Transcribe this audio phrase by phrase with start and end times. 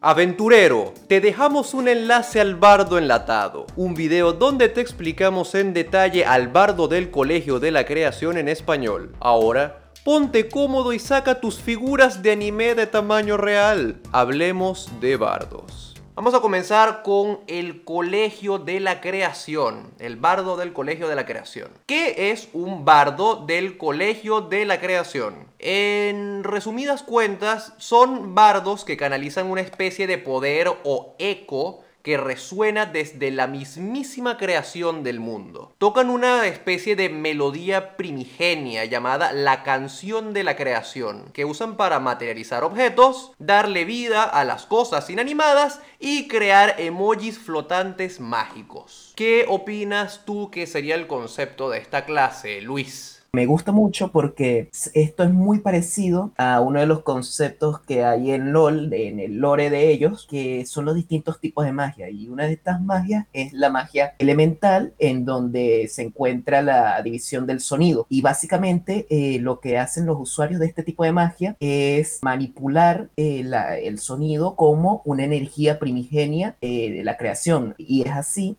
[0.00, 6.24] Aventurero, te dejamos un enlace al bardo enlatado, un video donde te explicamos en detalle
[6.24, 9.16] al bardo del Colegio de la Creación en español.
[9.18, 14.00] Ahora, ponte cómodo y saca tus figuras de anime de tamaño real.
[14.12, 15.87] Hablemos de bardos.
[16.18, 21.24] Vamos a comenzar con el Colegio de la Creación, el bardo del Colegio de la
[21.24, 21.70] Creación.
[21.86, 25.46] ¿Qué es un bardo del Colegio de la Creación?
[25.60, 32.86] En resumidas cuentas, son bardos que canalizan una especie de poder o eco que resuena
[32.86, 35.74] desde la mismísima creación del mundo.
[35.76, 42.00] Tocan una especie de melodía primigenia llamada la canción de la creación, que usan para
[42.00, 49.12] materializar objetos, darle vida a las cosas inanimadas y crear emojis flotantes mágicos.
[49.14, 53.17] ¿Qué opinas tú que sería el concepto de esta clase, Luis?
[53.32, 58.30] Me gusta mucho porque esto es muy parecido a uno de los conceptos que hay
[58.30, 62.08] en LOL, en el lore de ellos, que son los distintos tipos de magia.
[62.08, 67.46] Y una de estas magias es la magia elemental, en donde se encuentra la división
[67.46, 68.06] del sonido.
[68.08, 73.10] Y básicamente eh, lo que hacen los usuarios de este tipo de magia es manipular
[73.18, 73.44] eh,
[73.82, 77.74] el sonido como una energía primigenia eh, de la creación.
[77.76, 78.56] Y es así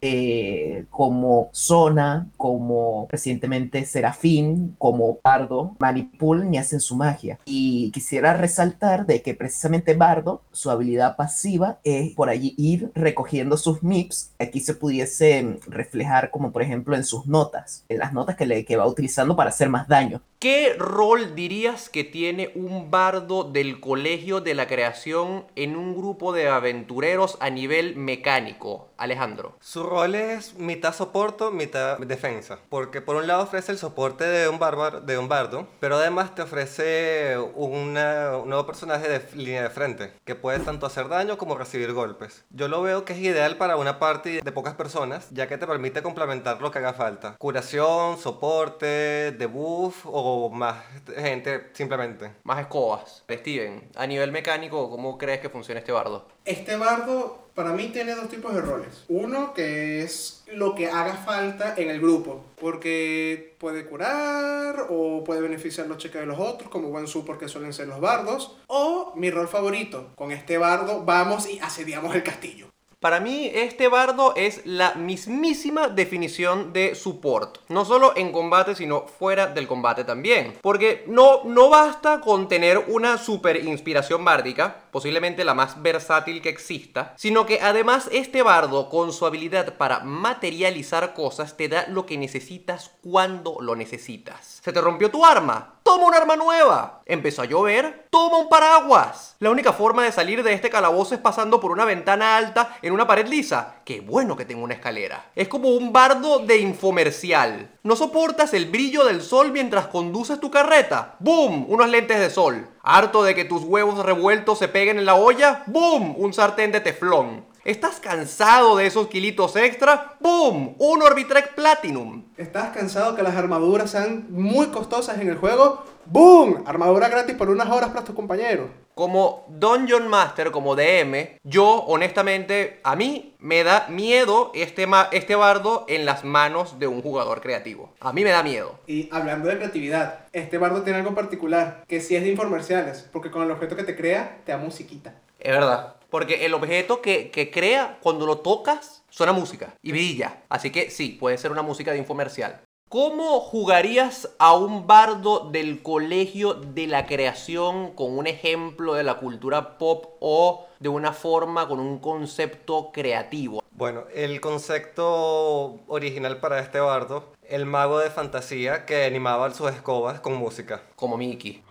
[0.91, 7.39] como Zona, como recientemente Serafín, como Bardo manipulan y hacen su magia.
[7.45, 13.57] Y quisiera resaltar de que precisamente Bardo, su habilidad pasiva es por allí ir recogiendo
[13.57, 14.31] sus MIPS.
[14.39, 18.65] Aquí se pudiese reflejar como por ejemplo en sus notas, en las notas que, le,
[18.65, 20.21] que va utilizando para hacer más daño.
[20.39, 26.31] ¿Qué rol dirías que tiene un bardo del colegio de la creación en un grupo
[26.31, 28.89] de aventureros a nivel mecánico?
[28.99, 29.57] Alejandro.
[29.59, 32.59] Su rol es mitad soporte, mitad defensa.
[32.69, 36.35] Porque por un lado ofrece el soporte de un, bárbaro, de un bardo, pero además
[36.35, 41.57] te ofrece un nuevo personaje de línea de frente, que puede tanto hacer daño como
[41.57, 42.45] recibir golpes.
[42.49, 45.67] Yo lo veo que es ideal para una party de pocas personas, ya que te
[45.67, 47.35] permite complementar lo que haga falta.
[47.37, 50.83] Curación, soporte, debuff o más
[51.15, 52.33] gente simplemente?
[52.43, 53.23] Más escobas.
[53.29, 56.27] Steven, a nivel mecánico, ¿cómo crees que funciona este bardo?
[56.45, 59.03] Este bardo para mí tiene dos tipos de roles.
[59.09, 65.41] Uno que es lo que haga falta en el grupo, porque puede curar o puede
[65.41, 68.55] beneficiar los cheques de los otros, como buen support que suelen ser los bardos.
[68.67, 72.67] O mi rol favorito, con este bardo vamos y asediamos el castillo.
[72.99, 77.59] Para mí, este bardo es la mismísima definición de support.
[77.69, 80.57] No solo en combate, sino fuera del combate también.
[80.61, 86.49] Porque no, no basta con tener una super inspiración bárdica, posiblemente la más versátil que
[86.49, 92.05] exista, sino que además este bardo, con su habilidad para materializar cosas, te da lo
[92.05, 94.59] que necesitas cuando lo necesitas.
[94.61, 95.78] ¿Se te rompió tu arma?
[95.89, 97.01] Toma un arma nueva.
[97.07, 99.35] Empezó a llover, toma un paraguas.
[99.39, 102.93] La única forma de salir de este calabozo es pasando por una ventana alta en
[102.93, 103.77] una pared lisa.
[103.85, 105.31] Qué bueno que tengo una escalera.
[105.35, 107.71] Es como un bardo de infomercial.
[107.81, 111.15] ¿No soportas el brillo del sol mientras conduces tu carreta?
[111.17, 111.65] ¡Boom!
[111.67, 112.69] Unos lentes de sol.
[112.83, 115.63] ¿Harto de que tus huevos revueltos se peguen en la olla?
[115.65, 116.13] ¡Boom!
[116.19, 117.48] Un sartén de teflón.
[117.65, 120.15] ¿Estás cansado de esos kilitos extra?
[120.21, 120.75] ¡Boom!
[120.77, 122.23] Un Orbitrek Platinum.
[122.37, 125.83] ¿Estás cansado que las armaduras sean muy costosas en el juego?
[126.05, 126.63] ¡Boom!
[126.65, 128.69] Armadura gratis por unas horas para tus compañeros.
[128.95, 135.85] Como Dungeon Master, como DM, yo honestamente, a mí me da miedo este, este bardo
[135.89, 137.93] en las manos de un jugador creativo.
[137.99, 138.79] A mí me da miedo.
[138.87, 143.31] Y hablando de creatividad, este bardo tiene algo particular, que sí es de infomerciales, porque
[143.31, 145.13] con el objeto que te crea, te da musiquita.
[145.39, 145.95] Es verdad.
[146.09, 150.43] Porque el objeto que, que, crea, cuando lo tocas, suena música y brilla.
[150.49, 152.61] Así que sí, puede ser una música de infomercial.
[152.89, 159.19] ¿Cómo jugarías a un bardo del colegio de la creación con un ejemplo de la
[159.19, 163.61] cultura pop o de una forma con un concepto creativo?
[163.69, 170.19] Bueno, el concepto original para este bardo, el mago de fantasía que animaba sus escobas
[170.19, 170.81] con música.
[170.95, 171.63] Como Mickey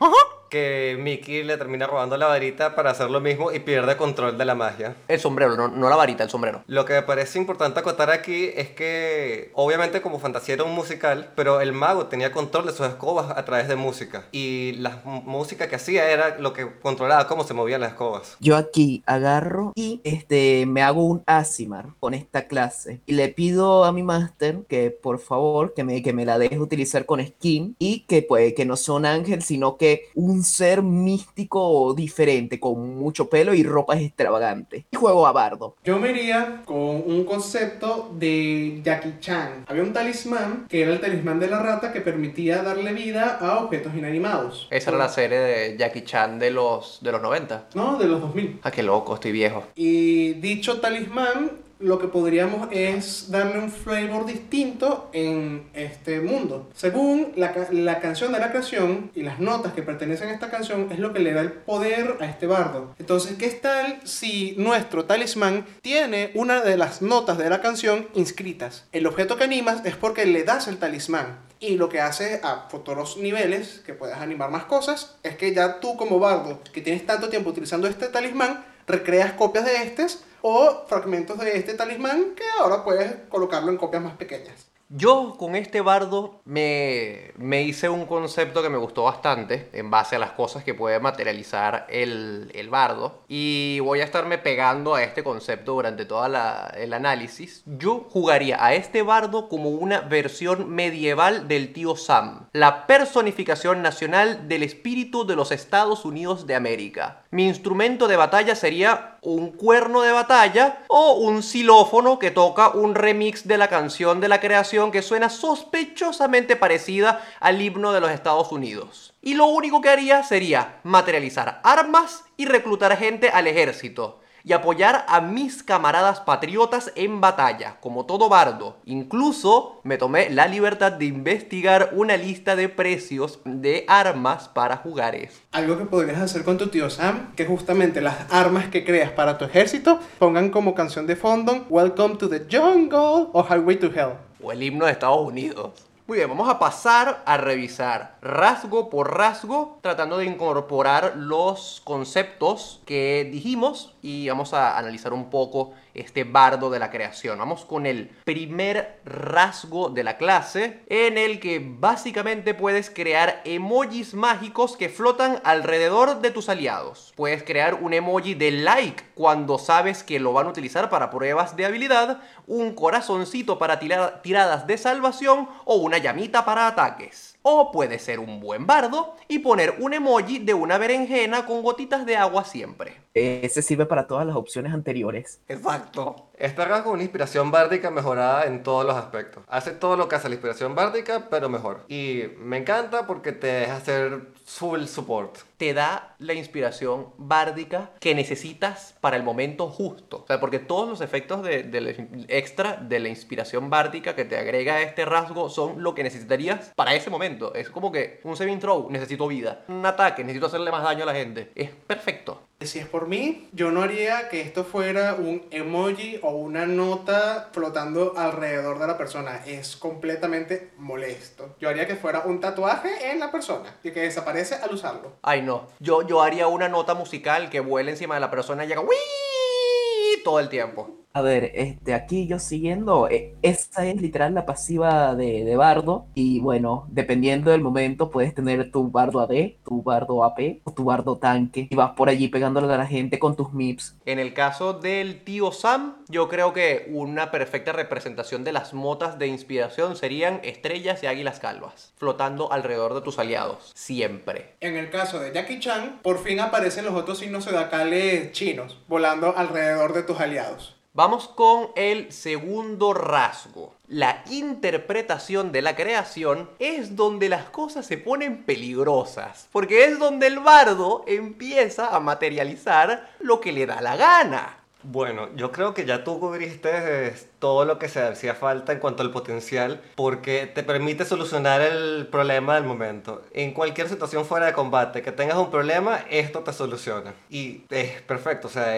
[0.48, 4.44] que Mickey le termina robando la varita para hacer lo mismo y pierde control de
[4.44, 4.96] la magia.
[5.08, 6.62] El sombrero, no, la varita, el sombrero.
[6.66, 11.30] Lo que me parece importante acotar aquí es que, obviamente, como fantasía era un musical,
[11.34, 14.26] pero el mago tenía control de sus escobas a través de música.
[14.32, 18.36] Y la música que hacía era lo que controlaba cómo se movían las escobas.
[18.40, 23.00] Yo aquí agarro y este, me hago un Asimar con esta clase.
[23.06, 26.58] Y le pido a mi máster que, por favor, que me, que me la deje
[26.58, 30.44] utilizar con skin y que, pues, que no sea un ángel, sino que un un
[30.44, 34.84] ser místico diferente, con mucho pelo y ropas extravagantes.
[34.92, 35.74] Y juego a bardo.
[35.82, 39.64] Yo me iría con un concepto de Jackie Chan.
[39.66, 43.58] Había un talismán que era el talismán de la rata que permitía darle vida a
[43.58, 44.68] objetos inanimados.
[44.70, 47.70] Esa era la serie de Jackie Chan de los, de los 90.
[47.74, 48.60] No, de los 2000.
[48.62, 49.64] Ah, qué loco, estoy viejo.
[49.74, 56.70] Y dicho talismán lo que podríamos es darle un flavor distinto en este mundo.
[56.74, 60.88] Según la, la canción de la creación y las notas que pertenecen a esta canción
[60.90, 62.94] es lo que le da el poder a este bardo.
[62.98, 68.86] Entonces, ¿qué tal si nuestro talismán tiene una de las notas de la canción inscritas?
[68.92, 71.48] El objeto que animas es porque le das el talismán.
[71.60, 75.80] Y lo que hace a futuros niveles, que puedas animar más cosas, es que ya
[75.80, 80.86] tú como bardo, que tienes tanto tiempo utilizando este talismán, recreas copias de estos o
[80.88, 84.67] fragmentos de este talismán que ahora puedes colocarlo en copias más pequeñas.
[84.90, 90.16] Yo con este bardo me, me hice un concepto que me gustó bastante en base
[90.16, 95.02] a las cosas que puede materializar el, el bardo y voy a estarme pegando a
[95.02, 97.62] este concepto durante todo el análisis.
[97.66, 104.48] Yo jugaría a este bardo como una versión medieval del tío Sam, la personificación nacional
[104.48, 107.24] del espíritu de los Estados Unidos de América.
[107.30, 112.94] Mi instrumento de batalla sería un cuerno de batalla o un xilófono que toca un
[112.94, 118.10] remix de la canción de la creación que suena sospechosamente parecida al himno de los
[118.10, 119.12] Estados Unidos.
[119.22, 125.04] Y lo único que haría sería materializar armas y reclutar gente al ejército y apoyar
[125.08, 128.76] a mis camaradas patriotas en batalla, como todo bardo.
[128.84, 135.40] Incluso me tomé la libertad de investigar una lista de precios de armas para jugares.
[135.52, 139.38] Algo que podrías hacer con tu tío Sam, que justamente las armas que creas para
[139.38, 144.28] tu ejército pongan como canción de fondo Welcome to the Jungle o Highway to Hell.
[144.42, 145.88] o el himno de Estados Unidos.
[146.06, 152.80] Muy bien, vamos a pasar a revisar rasgo por rasgo, tratando de incorporar los conceptos
[152.86, 157.38] que dijimos y vamos a analizar un poco este bardo de la creación.
[157.38, 164.14] Vamos con el primer rasgo de la clase, en el que básicamente puedes crear emojis
[164.14, 167.12] mágicos que flotan alrededor de tus aliados.
[167.16, 171.56] Puedes crear un emoji de like cuando sabes que lo van a utilizar para pruebas
[171.56, 177.36] de habilidad, un corazoncito para tira- tiradas de salvación o una llamita para ataques.
[177.42, 182.04] O puede ser un buen bardo y poner un emoji de una berenjena con gotitas
[182.06, 182.96] de agua siempre.
[183.18, 185.40] Ese sirve para todas las opciones anteriores.
[185.48, 186.24] Exacto.
[186.38, 189.42] Este rasgo es una inspiración bárdica mejorada en todos los aspectos.
[189.48, 191.84] Hace todo lo que hace la inspiración bárdica, pero mejor.
[191.88, 195.38] Y me encanta porque te deja hacer full support.
[195.56, 200.18] Te da la inspiración bárdica que necesitas para el momento justo.
[200.22, 201.90] O sea, porque todos los efectos de, de la-
[202.28, 206.94] extra de la inspiración bárdica que te agrega este rasgo son lo que necesitarías para
[206.94, 207.52] ese momento.
[207.54, 209.64] Es como que un saving throw, necesito vida.
[209.66, 211.50] Un ataque, necesito hacerle más daño a la gente.
[211.56, 212.42] Es perfecto.
[212.60, 217.50] Si es por mí, yo no haría que esto fuera un emoji o una nota
[217.52, 219.44] flotando alrededor de la persona.
[219.46, 221.54] Es completamente molesto.
[221.60, 225.12] Yo haría que fuera un tatuaje en la persona y que desaparece al usarlo.
[225.22, 225.68] Ay, no.
[225.78, 230.24] Yo, yo haría una nota musical que vuele encima de la persona y haga ¡Wii!
[230.24, 230.90] todo el tiempo.
[231.12, 236.06] A ver, este, aquí yo siguiendo, eh, esa es literal la pasiva de, de bardo.
[236.14, 240.84] Y bueno, dependiendo del momento, puedes tener tu bardo AD, tu bardo AP o tu
[240.84, 241.66] bardo tanque.
[241.70, 243.96] Y vas por allí pegándole a la gente con tus MIPS.
[244.04, 249.18] En el caso del tío Sam, yo creo que una perfecta representación de las motas
[249.18, 254.54] de inspiración serían estrellas y águilas calvas, flotando alrededor de tus aliados, siempre.
[254.60, 259.36] En el caso de Jackie Chan, por fin aparecen los otros signos zodiacales chinos volando
[259.36, 260.77] alrededor de tus aliados.
[260.98, 263.72] Vamos con el segundo rasgo.
[263.86, 270.26] La interpretación de la creación es donde las cosas se ponen peligrosas, porque es donde
[270.26, 274.57] el bardo empieza a materializar lo que le da la gana.
[274.84, 279.02] Bueno, yo creo que ya tú cubriste todo lo que se hacía falta en cuanto
[279.02, 283.22] al potencial, porque te permite solucionar el problema del momento.
[283.32, 287.12] En cualquier situación fuera de combate que tengas un problema, esto te soluciona.
[287.28, 288.72] Y es perfecto, o sea,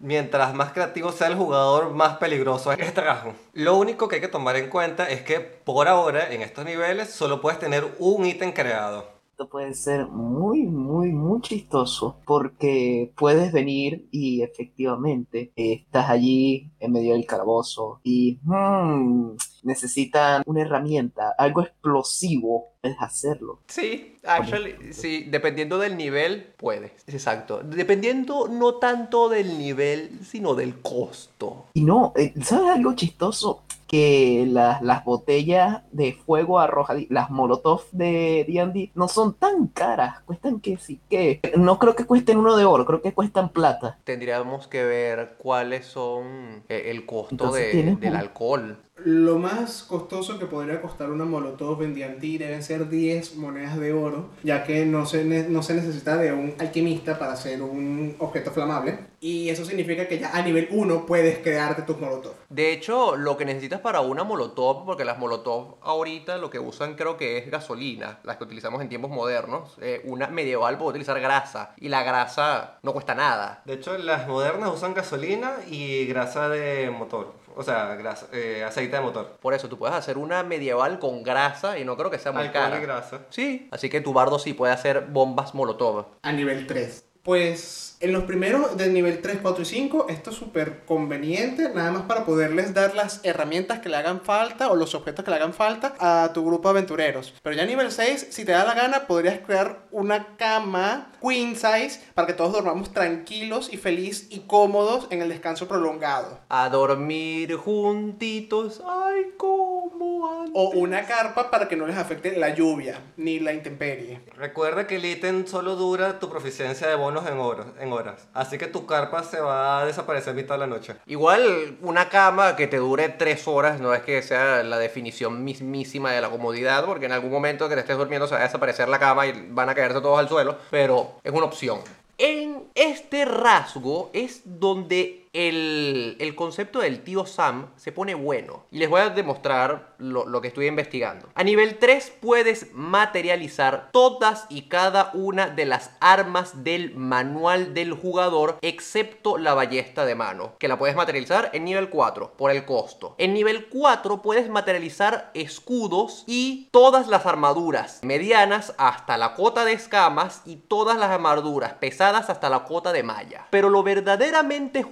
[0.00, 3.34] mientras más creativo sea el jugador, más peligroso es este rasgo.
[3.52, 7.10] Lo único que hay que tomar en cuenta es que por ahora, en estos niveles,
[7.10, 9.17] solo puedes tener un ítem creado.
[9.38, 16.72] Esto puede ser muy, muy, muy chistoso porque puedes venir y efectivamente eh, estás allí
[16.80, 23.60] en medio del calabozo y hmm, necesitan una herramienta, algo explosivo, puedes hacerlo.
[23.68, 26.90] Sí, actually, sí, dependiendo del nivel, puedes.
[27.06, 27.60] Exacto.
[27.62, 31.66] Dependiendo no tanto del nivel, sino del costo.
[31.74, 33.62] Y no, eh, ¿sabes algo chistoso?
[33.88, 40.20] Que las, las botellas de fuego arrojadizas, las molotov de D&D, no son tan caras,
[40.26, 43.98] cuestan que sí que, no creo que cuesten uno de oro, creo que cuestan plata.
[44.04, 48.78] Tendríamos que ver cuáles son eh, el costo Entonces de- tienes del un- alcohol.
[49.04, 54.30] Lo más costoso que podría costar una Molotov en deben ser 10 monedas de oro,
[54.42, 58.98] ya que no se, no se necesita de un alquimista para hacer un objeto flamable.
[59.20, 62.34] Y eso significa que ya a nivel 1 puedes crearte tus Molotov.
[62.48, 66.94] De hecho, lo que necesitas para una molotov, porque las molotov ahorita lo que usan
[66.94, 69.76] creo que es gasolina, las que utilizamos en tiempos modernos.
[69.80, 73.62] eh, una medieval puede utilizar grasa y la grasa no cuesta nada.
[73.64, 77.34] De hecho, las modernas usan gasolina y grasa de motor.
[77.58, 79.36] O sea, grasa, eh, aceite de motor.
[79.40, 82.42] Por eso tú puedes hacer una medieval con grasa y no creo que sea muy
[82.42, 82.78] Alcohol cara.
[82.78, 83.20] y grasa.
[83.30, 86.06] Sí, así que tu bardo sí puede hacer bombas molotov.
[86.22, 87.04] a nivel 3.
[87.24, 91.90] Pues en los primeros del nivel 3, 4 y 5, esto es súper conveniente, nada
[91.90, 95.36] más para poderles dar las herramientas que le hagan falta o los objetos que le
[95.36, 97.34] hagan falta a tu grupo de aventureros.
[97.42, 101.56] Pero ya a nivel 6, si te da la gana, podrías crear una cama queen
[101.56, 106.38] size para que todos dormamos tranquilos y feliz y cómodos en el descanso prolongado.
[106.48, 110.52] A dormir juntitos, ay, cómo antes.
[110.54, 114.20] O una carpa para que no les afecte la lluvia ni la intemperie.
[114.36, 118.28] Recuerda que el ítem solo dura tu proficiencia de bonos en horas, horas.
[118.34, 120.96] Así que tu carpa se va a desaparecer mitad de la noche.
[121.06, 126.12] Igual una cama que te dure tres horas no es que sea la definición mismísima
[126.12, 128.88] de la comodidad, porque en algún momento que te estés durmiendo se va a desaparecer
[128.88, 131.80] la cama y van a caerse todos al suelo, pero es una opción.
[132.20, 138.66] En este rasgo es donde el, el concepto del tío Sam se pone bueno.
[138.70, 141.28] Y les voy a demostrar lo, lo que estoy investigando.
[141.34, 147.92] A nivel 3 puedes materializar todas y cada una de las armas del manual del
[147.92, 152.64] jugador, excepto la ballesta de mano, que la puedes materializar en nivel 4 por el
[152.64, 153.14] costo.
[153.18, 159.72] En nivel 4 puedes materializar escudos y todas las armaduras medianas hasta la cota de
[159.72, 163.46] escamas y todas las armaduras pesadas hasta la cota de malla.
[163.50, 164.82] Pero lo verdaderamente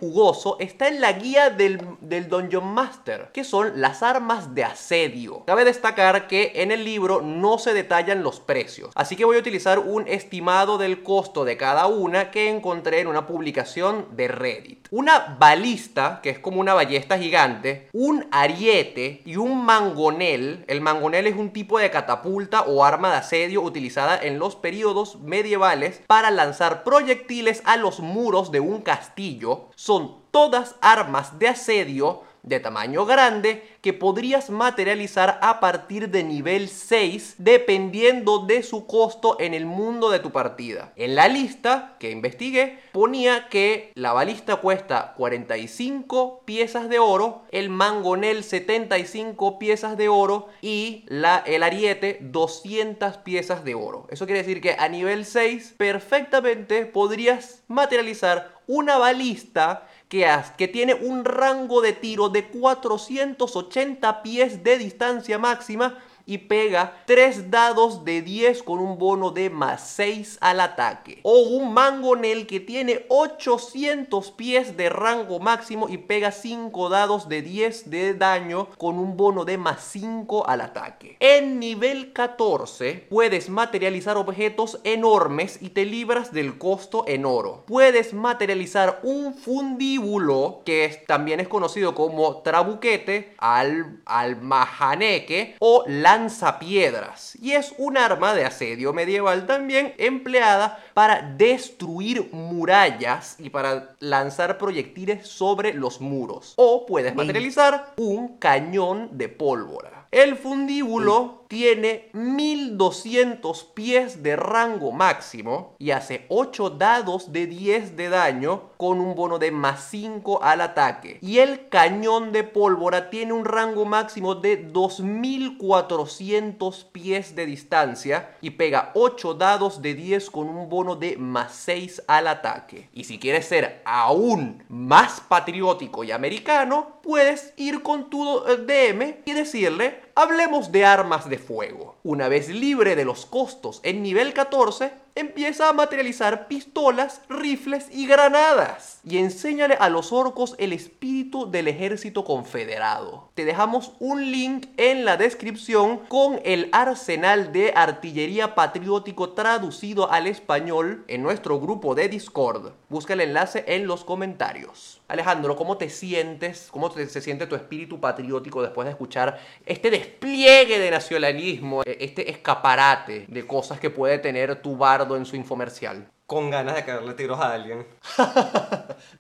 [0.59, 5.45] está en la guía del, del Dungeon Master, que son las armas de asedio.
[5.47, 9.41] Cabe destacar que en el libro no se detallan los precios, así que voy a
[9.41, 14.89] utilizar un estimado del costo de cada una que encontré en una publicación de Reddit.
[14.91, 20.65] Una balista, que es como una ballesta gigante, un ariete y un mangonel.
[20.69, 25.21] El mangonel es un tipo de catapulta o arma de asedio utilizada en los periodos
[25.21, 29.71] medievales para lanzar proyectiles a los muros de un castillo.
[29.75, 36.69] Son todas armas de asedio de tamaño grande que podrías materializar a partir de nivel
[36.69, 40.93] 6 dependiendo de su costo en el mundo de tu partida.
[40.97, 47.71] En la lista que investigué ponía que la balista cuesta 45 piezas de oro, el
[47.71, 54.07] mangonel 75 piezas de oro y la, el ariete 200 piezas de oro.
[54.11, 60.95] Eso quiere decir que a nivel 6 perfectamente podrías materializar una balista que, que tiene
[60.95, 68.21] un rango de tiro de 480 pies de distancia máxima y pega 3 dados de
[68.21, 71.21] 10 con un bono de más 6 al ataque.
[71.23, 77.43] O un mangonel que tiene 800 pies de rango máximo y pega 5 dados de
[77.43, 81.17] 10 de daño con un bono de más 5 al ataque.
[81.21, 87.65] En nivel 14 puedes materializar objetos enormes y te libras del costo en oro.
[87.67, 95.85] Puedes materializar un fundíbulo que también es conocido como trabuquete, al, almajaneque o
[96.17, 97.37] lanzapiedras.
[97.43, 104.57] Y es un arma de asedio medieval también empleada para destruir murallas y para lanzar
[104.57, 106.55] proyectiles sobre los muros.
[106.57, 110.09] O puedes materializar un cañón de pólvora.
[110.11, 118.09] El fundíbulo tiene 1200 pies de rango máximo y hace 8 dados de 10 de
[118.09, 121.19] daño con un bono de más 5 al ataque.
[121.23, 128.51] Y el cañón de pólvora tiene un rango máximo de 2400 pies de distancia y
[128.51, 132.89] pega 8 dados de 10 con un bono de más 6 al ataque.
[132.93, 139.33] Y si quieres ser aún más patriótico y americano, puedes ir con tu DM y
[139.33, 141.97] decirle, hablemos de armas de fuego.
[142.03, 148.07] Una vez libre de los costos en nivel 14, empieza a materializar pistolas, rifles y
[148.07, 149.01] granadas.
[149.03, 153.31] Y enséñale a los orcos el espíritu del ejército confederado.
[153.35, 160.27] Te dejamos un link en la descripción con el arsenal de artillería patriótico traducido al
[160.27, 162.73] español en nuestro grupo de Discord.
[162.91, 165.01] Busca el enlace en los comentarios.
[165.09, 166.69] Alejandro, ¿cómo te sientes?
[166.71, 172.31] ¿Cómo se siente tu espíritu patriótico después de escuchar este despliegue de nacionalismo, e- este
[172.31, 176.11] escaparate de cosas que puede tener tu bardo en su infomercial?
[176.27, 177.87] Con ganas de caerle tiros a alguien.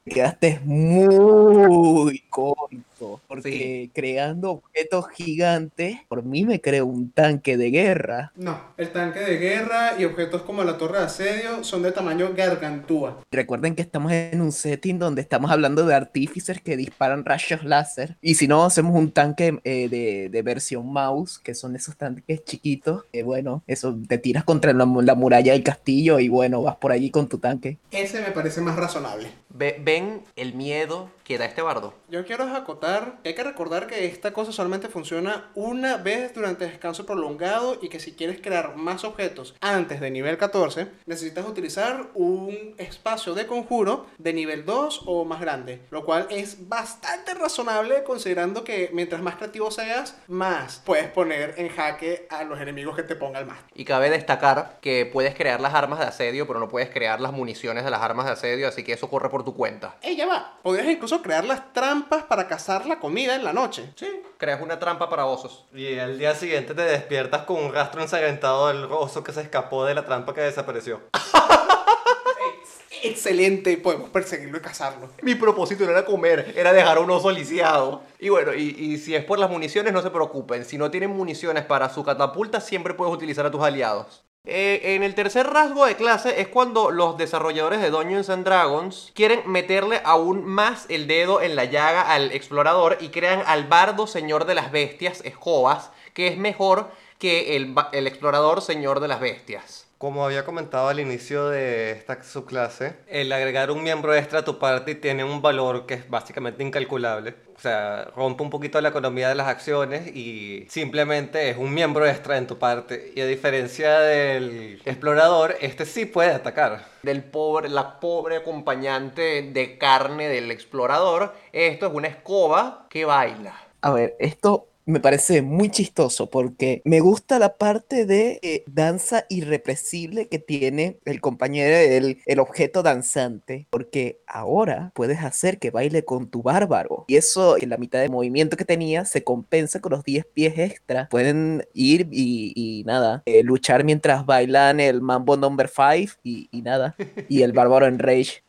[0.04, 7.70] Te quedaste muy corto, porque creando objetos gigantes, por mí me creo un tanque de
[7.70, 8.32] guerra.
[8.36, 12.30] No, el tanque de guerra y objetos como la torre de asedio son de tamaño
[12.36, 13.20] gargantúa.
[13.30, 18.16] Recuerden que estamos en un setting donde estamos hablando de artífices que disparan rayos láser.
[18.20, 22.44] Y si no, hacemos un tanque eh, de, de versión mouse, que son esos tanques
[22.44, 23.04] chiquitos.
[23.12, 26.92] Que bueno, eso te tiras contra la, la muralla del castillo y bueno, vas por
[26.92, 27.78] allí con tu tanque.
[27.90, 29.28] Ese me parece más razonable.
[29.50, 31.92] Ve- ¿Ven el miedo que da este bardo?
[32.08, 36.66] Yo quiero acotar que hay que recordar que esta cosa solamente funciona una vez durante
[36.66, 42.10] descanso prolongado y que si quieres crear más objetos antes de nivel 14, necesitas utilizar
[42.14, 48.04] un espacio de conjuro de nivel 2 o más grande, lo cual es bastante razonable
[48.04, 53.02] considerando que mientras más creativo seas, más puedes poner en jaque a los enemigos que
[53.02, 53.58] te ponga el más.
[53.74, 57.32] Y cabe destacar que puedes crear las armas de asedio, pero no puedes crear las
[57.32, 59.96] municiones de las armas de asedio, así que eso corre por tu cuenta.
[60.02, 60.60] ¡Ey, ya va!
[60.62, 63.92] Podrías incluso crear las trampas para cazar la comida en la noche.
[63.96, 64.06] Sí,
[64.38, 65.66] creas una trampa para osos.
[65.74, 69.84] Y al día siguiente te despiertas con un rastro ensangrentado del oso que se escapó
[69.84, 71.00] de la trampa que desapareció.
[73.02, 75.10] Excelente, y podemos perseguirlo y cazarlo.
[75.22, 78.02] Mi propósito no era comer, era dejar a un oso lisiado.
[78.18, 80.64] Y bueno, y, y si es por las municiones, no se preocupen.
[80.64, 84.25] Si no tienen municiones para su catapulta, siempre puedes utilizar a tus aliados.
[84.48, 89.10] Eh, en el tercer rasgo de clase es cuando los desarrolladores de Dungeons and Dragons
[89.12, 94.06] quieren meterle aún más el dedo en la llaga al explorador y crean al bardo
[94.06, 99.18] señor de las bestias, Escobas, que es mejor que el, el explorador señor de las
[99.18, 99.88] bestias.
[99.98, 104.60] Como había comentado al inicio de esta subclase, el agregar un miembro extra a tu
[104.60, 107.34] party tiene un valor que es básicamente incalculable.
[107.56, 112.06] O sea, rompe un poquito la economía de las acciones y simplemente es un miembro
[112.06, 113.12] extra en tu parte.
[113.16, 116.84] Y a diferencia del explorador, este sí puede atacar.
[117.02, 121.34] del pobre, la pobre acompañante de carne del explorador.
[121.52, 123.54] Esto es una escoba que baila.
[123.80, 129.26] A ver, esto me parece muy chistoso porque me gusta la parte de eh, danza
[129.28, 136.04] irrepresible que tiene el compañero, el, el objeto danzante, porque ahora puedes hacer que baile
[136.04, 137.04] con tu bárbaro.
[137.08, 140.58] Y eso, en la mitad de movimiento que tenía, se compensa con los 10 pies
[140.58, 141.08] extra.
[141.08, 146.62] Pueden ir y, y nada, eh, luchar mientras bailan el Mambo Number 5 y, y
[146.62, 146.94] nada,
[147.28, 148.44] y el bárbaro en Rage.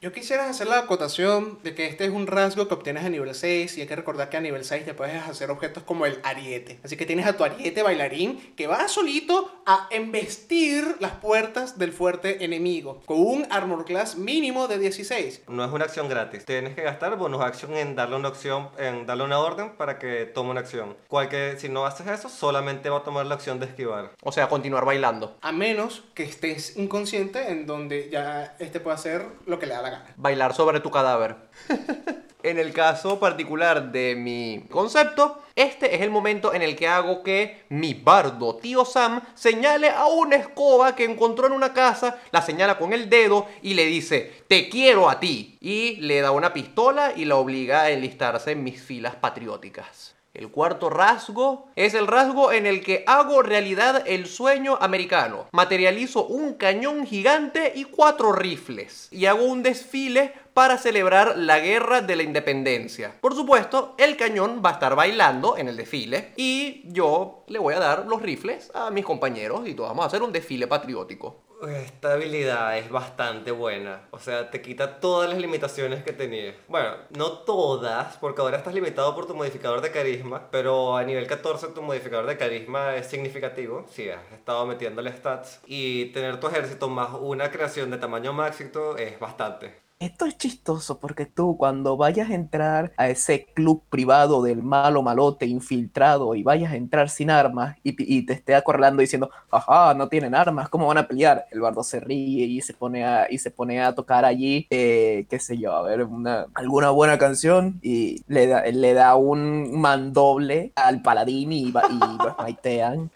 [0.00, 3.34] Yo quisiera hacer la acotación de que este es un rasgo que obtienes a nivel
[3.34, 6.20] 6 y hay que recordar que a nivel 6 te puedes hacer objetos como el
[6.22, 6.78] ariete.
[6.84, 11.92] Así que tienes a tu ariete bailarín que va solito a embestir las puertas del
[11.92, 15.42] fuerte enemigo con un armor class mínimo de 16.
[15.48, 16.44] No es una acción gratis.
[16.44, 20.26] Tienes que gastar bonus action en darle una opción, en darle una orden para que
[20.26, 20.96] tome una acción.
[21.08, 24.12] Cualquier, si no haces eso, solamente va a tomar la acción de esquivar.
[24.22, 25.36] O sea, continuar bailando.
[25.40, 29.82] A menos que estés inconsciente en donde ya este puede hacer lo que le da
[29.82, 30.14] la gana.
[30.16, 31.36] Bailar sobre tu cadáver.
[32.42, 37.22] en el caso particular de mi concepto, este es el momento en el que hago
[37.22, 42.42] que mi bardo tío Sam señale a una escoba que encontró en una casa, la
[42.42, 45.58] señala con el dedo y le dice, te quiero a ti.
[45.60, 50.14] Y le da una pistola y la obliga a enlistarse en mis filas patrióticas.
[50.38, 55.48] El cuarto rasgo es el rasgo en el que hago realidad el sueño americano.
[55.50, 59.08] Materializo un cañón gigante y cuatro rifles.
[59.10, 63.14] Y hago un desfile para celebrar la guerra de la independencia.
[63.20, 67.74] Por supuesto, el cañón va a estar bailando en el desfile y yo le voy
[67.74, 71.44] a dar los rifles a mis compañeros y todos vamos a hacer un desfile patriótico.
[71.68, 74.08] Esta habilidad es bastante buena.
[74.10, 76.56] O sea, te quita todas las limitaciones que tenías.
[76.66, 80.50] Bueno, no todas, porque ahora estás limitado por tu modificador de carisma.
[80.50, 83.86] Pero a nivel 14 tu modificador de carisma es significativo.
[83.90, 85.60] Si has estado metiéndole stats.
[85.66, 89.87] Y tener tu ejército más una creación de tamaño máximo es bastante.
[90.00, 95.02] Esto es chistoso porque tú cuando vayas a entrar a ese club privado del malo
[95.02, 99.94] malote infiltrado y vayas a entrar sin armas y, y te esté acorralando diciendo, ajá,
[99.94, 101.46] no tienen armas, ¿cómo van a pelear?
[101.50, 105.26] El bardo se ríe y se pone a, y se pone a tocar allí, eh,
[105.28, 109.80] qué sé yo, a ver, una, alguna buena canción y le da, le da un
[109.80, 113.10] mandoble al paladín y, va- y pues, maitean.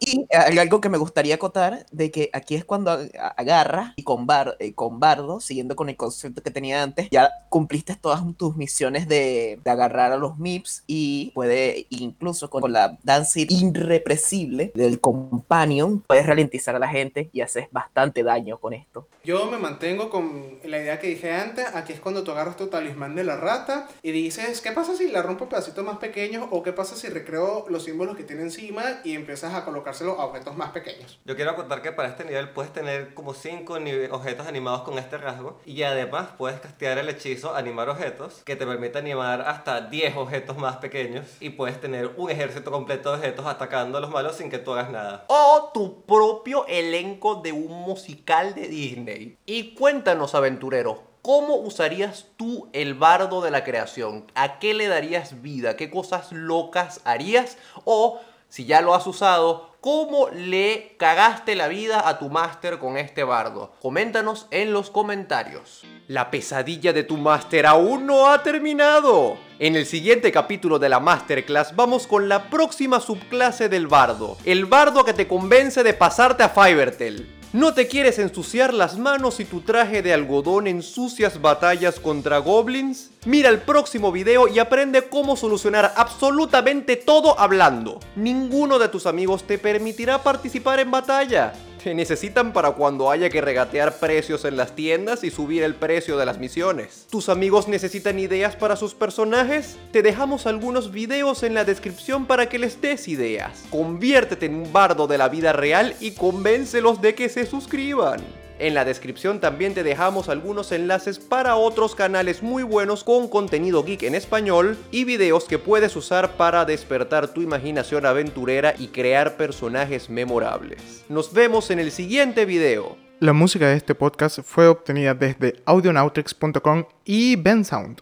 [0.00, 4.26] Y algo que me gustaría acotar, de que aquí es cuando ag- agarras y con,
[4.26, 8.56] bar, eh, con Bardo, siguiendo con el concepto que tenía antes, ya cumpliste todas tus
[8.56, 14.72] misiones de, de agarrar a los MIPS y puede, incluso con, con la danza irrepresible
[14.74, 19.06] del Companion, puedes ralentizar a la gente y haces bastante daño con esto.
[19.24, 22.68] Yo me mantengo con la idea que dije antes, aquí es cuando tú agarras tu
[22.68, 26.46] talismán de la rata y dices, ¿qué pasa si la rompo en pedacitos más pequeños?
[26.50, 30.26] ¿O qué pasa si recreo los símbolos que tiene encima y empiezas a colocárselo a
[30.26, 31.20] objetos más pequeños?
[31.24, 33.78] Yo quiero contar que para este nivel puedes tener como 5
[34.10, 38.66] objetos animados con este rasgo y además puedes castear el hechizo animar objetos que te
[38.66, 43.46] permite animar hasta 10 objetos más pequeños y puedes tener un ejército completo de objetos
[43.46, 45.24] atacando a los malos sin que tú hagas nada.
[45.28, 49.38] o tu propio elenco de un musical de Disney.
[49.46, 54.26] Y cuéntanos, aventurero, ¿cómo usarías tú el bardo de la creación?
[54.34, 55.76] ¿A qué le darías vida?
[55.76, 57.58] ¿Qué cosas locas harías?
[57.84, 62.96] O, si ya lo has usado, ¿cómo le cagaste la vida a tu máster con
[62.96, 63.72] este bardo?
[63.80, 65.84] Coméntanos en los comentarios.
[66.06, 69.36] La pesadilla de tu máster aún no ha terminado.
[69.58, 74.36] En el siguiente capítulo de la Masterclass vamos con la próxima subclase del bardo.
[74.44, 77.37] El bardo que te convence de pasarte a Fivertel.
[77.54, 82.36] ¿No te quieres ensuciar las manos y tu traje de algodón en sucias batallas contra
[82.36, 83.10] goblins?
[83.24, 88.00] Mira el próximo video y aprende cómo solucionar absolutamente todo hablando.
[88.16, 91.54] Ninguno de tus amigos te permitirá participar en batalla.
[91.82, 96.18] Te necesitan para cuando haya que regatear precios en las tiendas y subir el precio
[96.18, 97.06] de las misiones.
[97.10, 99.76] ¿Tus amigos necesitan ideas para sus personajes?
[99.92, 103.64] Te dejamos algunos videos en la descripción para que les des ideas.
[103.70, 108.20] Conviértete en un bardo de la vida real y convéncelos de que se suscriban.
[108.58, 113.84] En la descripción también te dejamos algunos enlaces para otros canales muy buenos con contenido
[113.84, 119.36] geek en español y videos que puedes usar para despertar tu imaginación aventurera y crear
[119.36, 121.04] personajes memorables.
[121.08, 122.96] Nos vemos en el siguiente video.
[123.20, 128.00] La música de este podcast fue obtenida desde audionautrix.com y Bensound.